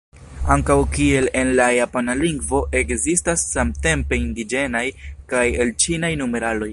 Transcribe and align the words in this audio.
Ankaŭ 0.53 0.75
kiel 0.95 1.27
en 1.41 1.51
la 1.59 1.67
japana 1.75 2.15
lingvo, 2.21 2.61
ekzistas 2.81 3.45
samtempe 3.51 4.19
indiĝenaj 4.23 4.85
kaj 5.35 5.47
elĉinaj 5.67 6.15
numeraloj. 6.25 6.69